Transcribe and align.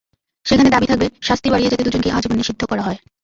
সেখানে 0.45 0.69
দাবি 0.69 0.87
থাকবে, 0.87 1.07
শাস্তি 1.21 1.47
বাড়িয়ে 1.49 1.71
যাতে 1.71 1.85
দুজনকেই 1.85 2.15
আজীবন 2.17 2.37
নিষিদ্ধ 2.39 2.61
করা 2.71 2.83
হয়। 2.83 2.99